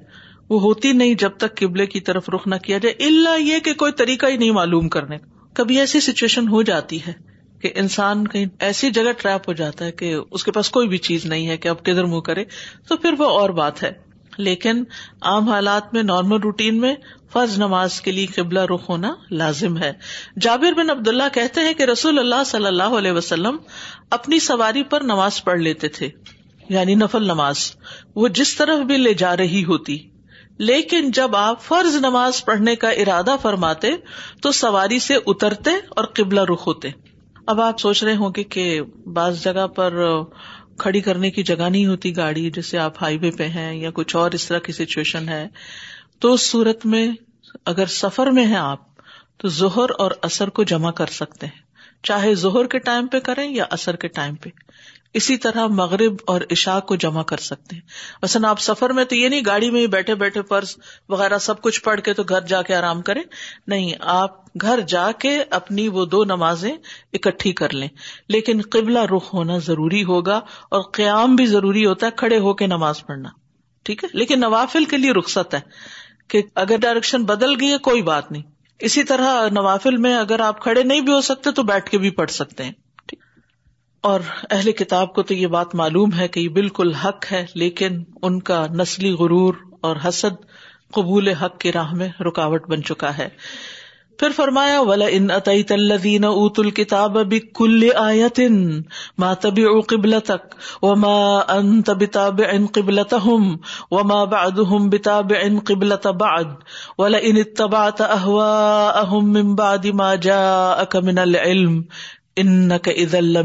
[0.49, 3.73] وہ ہوتی نہیں جب تک قبلے کی طرف رخ نہ کیا جائے۔ اللہ یہ کہ
[3.73, 5.17] کوئی طریقہ ہی نہیں معلوم کرنے
[5.53, 7.13] کبھی ایسی سچویشن ہو جاتی ہے
[7.61, 10.97] کہ انسان کہیں ایسی جگہ ٹریپ ہو جاتا ہے کہ اس کے پاس کوئی بھی
[10.97, 12.43] چیز نہیں ہے کہ اب کدھر منہ کرے،
[12.87, 14.83] تو پھر وہ اور بات ہے۔ لیکن
[15.21, 16.95] عام حالات میں نارمل روٹین میں
[17.31, 19.93] فرض نماز کے لیے قبلہ رخ ہونا لازم ہے۔
[20.41, 23.57] جابر بن عبد اللہ کہتے ہیں کہ رسول اللہ صلی اللہ علیہ وسلم
[24.09, 26.09] اپنی سواری پر نماز پڑھ لیتے تھے
[26.69, 27.71] یعنی نفل نماز۔
[28.15, 30.12] وہ جس طرف بھی لے جا رہی ہوتی
[30.57, 33.91] لیکن جب آپ فرض نماز پڑھنے کا ارادہ فرماتے
[34.41, 36.89] تو سواری سے اترتے اور قبلہ رخ ہوتے۔
[37.47, 38.81] اب آپ سوچ رہے ہوں گے کہ
[39.13, 40.03] بعض جگہ پر
[40.77, 44.15] کھڑی کرنے کی جگہ نہیں ہوتی گاڑی، جیسے آپ ہائی وے پہ ہیں یا کچھ
[44.15, 45.47] اور اس طرح کی سچویشن ہے۔
[46.19, 47.11] تو اس صورت میں
[47.65, 48.79] اگر سفر میں ہیں آپ،
[49.37, 51.63] تو زہر اور اثر کو جمع کر سکتے ہیں۔
[52.03, 54.49] چاہے زہر کے ٹائم پہ کریں یا اثر کے ٹائم پہ۔
[55.13, 57.81] اسی طرح مغرب اور عشاء کو جمع کر سکتے ہیں۔
[58.23, 60.75] مثلاً آپ سفر میں تو یہ نہیں گاڑی میں ہی بیٹھے بیٹھے فرض
[61.09, 63.23] وغیرہ سب کچھ پڑھ کے تو گھر جا کے آرام کریں۔
[63.67, 66.73] نہیں، آپ گھر جا کے اپنی وہ دو نمازیں
[67.13, 67.87] اکٹھی کر لیں۔
[68.29, 70.37] لیکن قبلہ رخ ہونا ضروری ہوگا
[70.71, 73.29] اور قیام بھی ضروری ہوتا ہے کھڑے ہو کے نماز پڑھنا۔
[73.83, 75.59] ٹھیک ہے؟ لیکن نوافل کے لیے رخصت ہے
[76.27, 78.43] کہ اگر ڈائریکشن بدل گئی ہے، کوئی بات نہیں۔
[78.79, 82.09] اسی طرح نوافل میں اگر آپ کھڑے نہیں بھی ہو سکتے تو بیٹھ کے بھی
[82.09, 82.71] پڑھ سکتے ہیں۔
[84.03, 84.19] اور
[84.51, 88.39] اہل کتاب کو تو یہ بات معلوم ہے کہ یہ بالکل حق ہے، لیکن ان
[88.41, 90.41] کا نسلی غرور اور حسد
[90.93, 93.27] قبول حق کی راہ میں رکاوٹ بن چکا ہے۔
[94.19, 98.39] پھر فرمایا ولا ان عطیت الذین اوت الکتاب بکل آیت
[99.17, 101.17] ما تبعوا قبلتک وما
[101.49, 103.55] انت بتابع قبلتهم
[103.91, 106.53] وما بعدهم بتابع قبلت بعد
[106.97, 111.79] ولا ان اتبعت اهواءهم من بعد ما جاءك من العلم
[112.35, 112.67] ان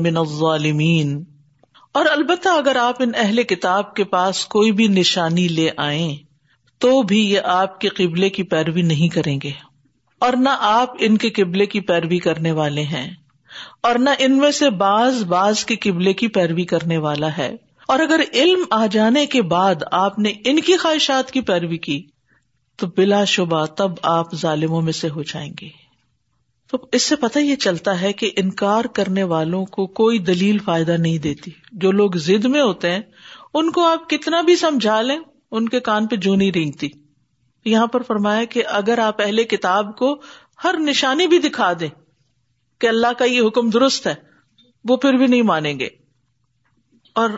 [0.02, 1.24] من ظالمین
[1.92, 6.16] اور البتہ اگر آپ ان اہل کتاب کے پاس کوئی بھی نشانی لے آئے
[6.78, 9.50] تو بھی یہ آپ کے قبلے کی پیروی نہیں کریں گے۔
[10.18, 13.10] اور نہ آپ ان کے قبلے کی پیروی کرنے والے ہیں۔
[13.82, 17.56] اور نہ ان میں سے باز باز کے قبلے کی پیروی کرنے والا ہے۔
[17.88, 22.02] اور اگر علم آ جانے کے بعد آپ نے ان کی خواہشات کی پیروی کی،
[22.76, 25.68] تو بلا شبہ تب آپ ظالموں میں سے ہو جائیں گے۔
[26.70, 30.96] تو اس سے پتہ یہ چلتا ہے کہ انکار کرنے والوں کو کوئی دلیل فائدہ
[30.98, 33.00] نہیں دیتی۔ جو لوگ زد میں ہوتے ہیں،
[33.54, 35.18] ان کو آپ کتنا بھی سمجھا لیں،
[35.50, 36.88] ان کے کان پہ جو نہیں رینگتی۔
[37.64, 40.22] یہاں پر فرمایا کہ اگر آپ اہل کتاب کو
[40.64, 41.88] ہر نشانی بھی دکھا دیں
[42.78, 44.14] کہ اللہ کا یہ حکم درست ہے،
[44.88, 45.88] وہ پھر بھی نہیں مانیں گے۔
[47.14, 47.30] اور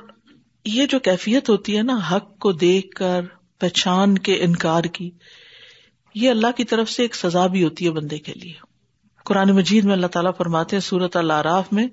[0.64, 3.20] یہ جو کیفیت ہوتی ہے نا، حق کو دیکھ کر
[3.58, 5.10] پہچان کے انکار کی،
[6.14, 8.69] یہ اللہ کی طرف سے ایک سزا بھی ہوتی ہے بندے کے لیے۔
[9.24, 11.86] قرآن مجید میں اللہ تعالیٰ فرماتے ہیں سورت اللہ میں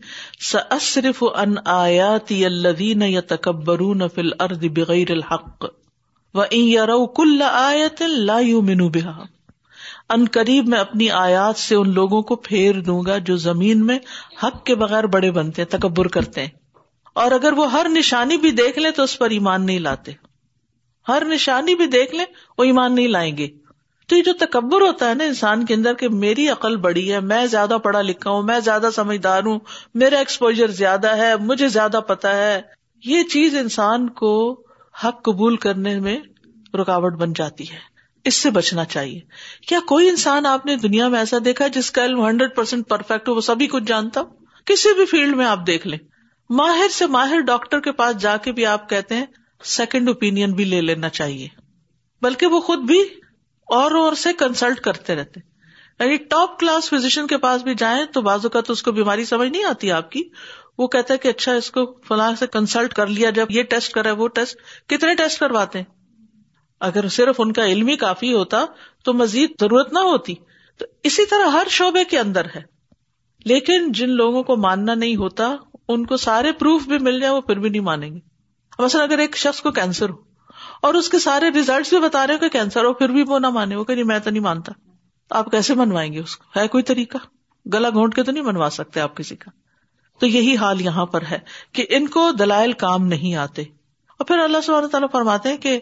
[0.80, 5.66] صرف ان آیاتی الذین یتکبرون فی الارض بغیر الحق
[6.34, 9.24] و ان یرو کل آیت لا یؤمنوا بها
[10.10, 14.00] ان قریب میں اپنی آیات سے ان لوگوں کو پھیر دوں گا جو زمین میں
[14.44, 16.50] حق کے بغیر بڑے بنتے ہیں، تکبر کرتے ہیں۔
[17.14, 20.12] اور اگر وہ ہر نشانی بھی دیکھ لیں تو اس پر ایمان نہیں لاتے۔
[21.08, 22.26] ہر نشانی بھی دیکھ لیں،
[22.58, 23.48] وہ ایمان نہیں لائیں گے۔
[24.08, 27.20] تو یہ جو تکبر ہوتا ہے نا انسان کے اندر کہ میری عقل بڑی ہے،
[27.20, 29.60] میں زیادہ پڑھا لکھا ہوں، میں زیادہ سمجھدار ہوں،
[29.94, 32.62] میرا ایکسپوجر زیادہ ہے، مجھے زیادہ پتا ہے،
[33.06, 34.62] یہ چیز انسان کو
[35.04, 36.20] حق قبول کرنے میں
[36.74, 37.78] رکاوٹ بن جاتی ہے۔
[38.24, 39.20] اس سے بچنا چاہیے۔
[39.68, 43.30] کیا کوئی انسان آپ نے دنیا میں ایسا دیکھا جس کا علم ہنڈریڈ پرسینٹ پرفیکٹ
[43.30, 44.26] ہو، وہ سبھی کچھ جانتا؟ ہو
[44.66, 46.00] کسی بھی فیلڈ میں آپ دیکھ لیں۔
[46.50, 49.26] ماہر سے ماہر ڈاکٹر کے پاس جا کے بھی آپ کہتے ہیں
[49.64, 51.48] سیکنڈ اوپین بھی لے لینا چاہیے۔
[52.22, 53.04] بلکہ وہ خود بھی
[53.68, 55.40] اور اور سے کنسلٹ کرتے رہتے۔
[56.00, 59.26] یعنی ٹاپ کلاس فزیشین کے پاس بھی جائیں تو بازو کا تو اس کو بیماری
[59.26, 60.24] سمجھ نہیں آتی آپ کی۔
[60.78, 63.92] وہ کہتا ہے کہ اچھا اس کو فلاں سے کنسلٹ کر لیا، جب یہ ٹیسٹ
[63.94, 64.58] کرا وہ ٹیسٹ
[64.90, 65.86] کتنے ٹیسٹ کرواتے ہیں؟
[66.80, 68.66] اگر صرف ان کا علم ہی کافی ہوتا
[69.04, 70.34] تو مزید ضرورت نہ ہوتی۔
[70.78, 72.62] تو اسی طرح ہر شعبے کے اندر ہے۔
[73.46, 75.56] لیکن جن لوگوں کو ماننا نہیں ہوتا،
[75.88, 78.20] ان کو سارے پروف بھی مل جائے، وہ پھر بھی نہیں مانیں گے۔
[78.80, 80.27] مثلا اگر ایک شخص کو کینسر ہو
[80.82, 83.40] اور اس کے سارے ریزلٹ بھی بتا رہے ہو کہ کینسر ہو، پھر بھی وہ
[83.40, 84.72] نہ مانے، وہ کہ میں تو نہیں مانتا۔
[85.30, 87.18] آپ کیسے منوائیں گے اس کو؟ ہے کوئی طریقہ؟
[87.74, 89.52] گلا گھونٹ کے تو نہیں منوا سکتے آپ کسی کا۔
[90.20, 91.40] تو یہی حال یہاں پر ہے
[91.72, 95.80] کہ ان کو دلائل کام نہیں آتے۔ اور پھر اللہ سب تعالیٰ فرماتے ہیں کہ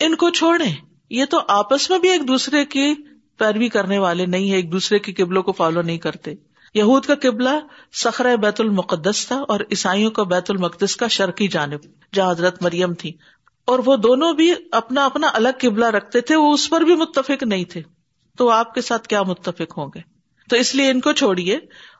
[0.00, 0.64] ان کو چھوڑے
[1.10, 2.94] یہ تو آپس میں بھی ایک دوسرے کی
[3.38, 6.34] پیروی کرنے والے نہیں ہے ایک دوسرے کی قبلوں کو فالو نہیں کرتے۔
[6.74, 7.48] یہود کا قبلہ
[7.92, 11.78] سخر بیت المقدس تھا اور عیسائیوں کا بیت المقدس کا شرقی جانب،
[12.14, 13.12] جہاں حضرت مریم تھی۔
[13.64, 17.42] اور وہ دونوں بھی اپنا اپنا الگ قبلہ رکھتے تھے، وہ اس پر بھی متفق
[17.42, 17.82] نہیں تھے۔
[18.38, 20.00] تو آپ کے ساتھ کیا متفق ہوں گے؟
[20.50, 21.58] تو اس لیے ان کو چھوڑیے۔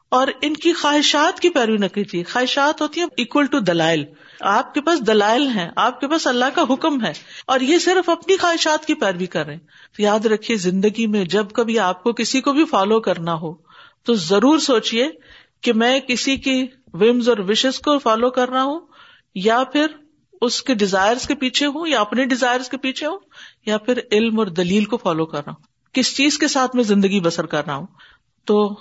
[0.09, 4.05] اور ان کی خواہشات کی پیروی نہ کیجیے۔ خواہشات ہوتی ہیں اکول ٹو دلائل۔
[4.41, 7.13] آپ کے پاس دلائل ہیں، آپ کے پاس اللہ کا حکم ہے۔
[7.47, 9.61] اور یہ صرف اپنی خواہشات کی پیروی کر رہے ہیں۔
[9.97, 13.55] تو یاد رکھیے زندگی میں جب کبھی آپ کو کسی کو بھی فالو کرنا ہو،
[14.05, 15.09] تو ضرور سوچیے
[15.61, 18.81] کہ میں کسی کی ومز اور وشز کو فالو کر رہا ہوں
[19.35, 19.87] یا پھر
[20.41, 23.19] اس کے ڈیزائر کے پیچھے ہوں یا اپنے ڈیزائر کے پیچھے ہوں
[23.67, 26.85] یا پھر علم اور دلیل کو فالو کر رہا ہوں۔ کس چیز کے ساتھ میں
[26.85, 27.87] زندگی بسر کر رہا ہوں؟
[28.45, 28.75] تو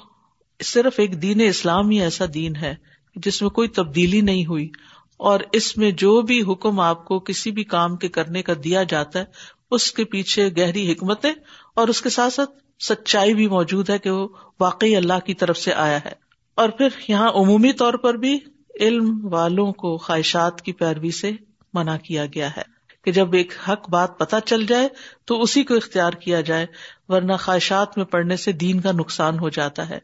[0.64, 2.76] صرف ایک دین اسلام ہی ایسا دین ہے
[3.16, 4.70] جس میں کوئی تبدیلی نہیں ہوئی
[5.18, 8.84] اور اس میں جو بھی حکم آپ کو کسی بھی کام کے کرنے کا دیا
[8.84, 9.26] جاتا ہے،
[9.72, 11.34] اس کے پیچھے گہری حکمتیں
[11.76, 14.28] اور اس کے ساتھ ساتھ سچائی بھی موجود ہے کہ وہ
[14.60, 16.12] واقعی اللہ کی طرف سے آیا ہے۔
[16.56, 18.40] اور پھر یہاں عمومی طور پر بھی
[18.80, 21.32] علم والوں کو خواہشات کی پیروی سے
[21.74, 24.88] منع کیا گیا ہے کہ جب ایک حق بات پتا چل جائے
[25.26, 26.66] تو اسی کو اختیار کیا جائے،
[27.08, 30.00] ورنہ خواہشات میں پڑنے سے دین کا نقصان ہو جاتا ہے۔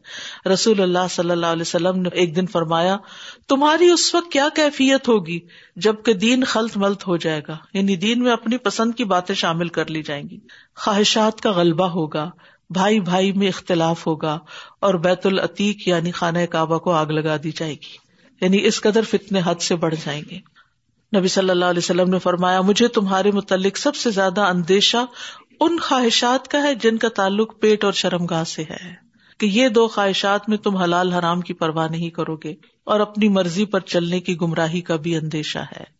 [0.52, 2.96] رسول اللہ صلی اللہ علیہ وسلم نے ایک دن فرمایا،
[3.48, 5.40] تمہاری اس وقت کیا کیفیت ہوگی
[5.76, 9.68] جبکہ دین خلط ملت ہو جائے گا یعنی دین میں اپنی پسند کی باتیں شامل
[9.68, 10.38] کر لی جائیں گی۔
[10.76, 12.30] خواہشات کا غلبہ ہوگا،
[12.70, 14.38] بھائی بھائی میں اختلاف ہوگا
[14.80, 17.96] اور بیت العتیق یعنی خانہ کعبہ کو آگ لگا دی جائے گی
[18.40, 20.55] یعنی اس قدر فتنے حد سے بڑھ جائیں گے۔
[21.16, 24.96] نبی صلی اللہ علیہ وسلم نے فرمایا، مجھے تمہارے متعلق سب سے زیادہ اندیشہ
[25.60, 29.06] ان خواہشات کا ہے جن کا تعلق پیٹ اور شرم گاہ سے ہے
[29.40, 33.28] کہ یہ دو خواہشات میں تم حلال حرام کی پرواہ نہیں کرو گے اور اپنی
[33.28, 35.96] مرضی پر چلنے کی گمراہی کا بھی اندیشہ ہے۔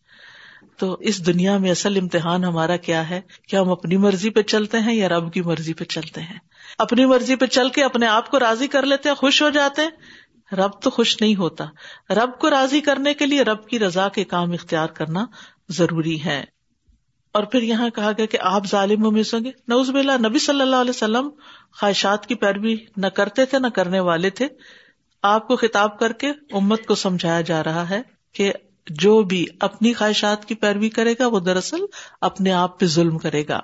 [0.77, 4.79] تو اس دنیا میں اصل امتحان ہمارا کیا ہے؟ کہ ہم اپنی مرضی پہ چلتے
[4.79, 6.39] ہیں یا رب کی مرضی پہ چلتے ہیں؟
[6.77, 9.81] اپنی مرضی پہ چل کے اپنے آپ کو راضی کر لیتے ہیں، خوش ہو جاتے
[9.81, 9.89] ہیں؟
[10.51, 11.65] رب تو خوش نہیں ہوتا۔
[12.09, 15.25] رب کو راضی کرنے کے لیے رب کی رضا کے کام اختیار کرنا
[15.69, 16.43] ضروری ہے۔
[17.31, 20.75] اور پھر یہاں کہا گیا کہ آپ ظالموں میں سنگے نوز بلا نبی صلی اللہ
[20.75, 21.29] علیہ وسلم
[21.79, 24.47] خواہشات کی پیروی نہ کرتے تھے، نہ کرنے والے تھے۔
[25.21, 28.01] آپ کو خطاب کر کے امت کو سمجھایا جا رہا ہے
[28.33, 28.53] کہ
[28.89, 31.79] جو بھی اپنی خواہشات کی پیروی کرے گا، وہ دراصل
[32.21, 33.59] اپنے آپ پہ ظلم کرے گا۔